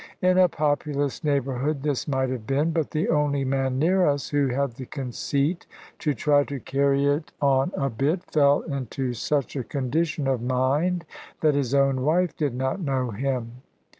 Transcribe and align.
In 0.19 0.39
a 0.39 0.49
populous 0.49 1.23
neighbourhood 1.23 1.83
this 1.83 2.07
might 2.07 2.31
have 2.31 2.47
been; 2.47 2.71
but 2.71 2.89
the 2.89 3.07
only 3.09 3.45
man 3.45 3.77
near 3.77 4.07
us 4.07 4.29
who 4.29 4.47
had 4.47 4.71
the 4.71 4.87
conceit 4.87 5.67
to 5.99 6.15
try 6.15 6.43
to 6.45 6.59
carry 6.59 7.05
it 7.05 7.31
on 7.39 7.71
a 7.77 7.87
bit, 7.91 8.23
fell 8.23 8.61
into 8.63 9.13
such 9.13 9.55
a 9.55 9.63
condition 9.63 10.25
of 10.27 10.41
mind 10.41 11.05
that 11.41 11.53
his 11.53 11.75
own 11.75 12.01
wife 12.01 12.35
did 12.35 12.55
not 12.55 12.79
know 12.79 13.11
him. 13.11 13.61